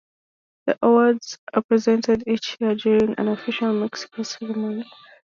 The 0.65 0.79
awards 0.81 1.37
are 1.53 1.61
presented 1.61 2.23
each 2.25 2.57
year 2.59 2.73
during 2.73 3.13
an 3.19 3.27
official 3.27 3.87
ceremony 4.23 4.47
in 4.47 4.77
Mexico. 4.79 4.89